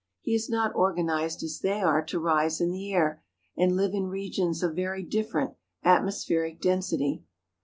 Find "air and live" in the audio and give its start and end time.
2.91-3.93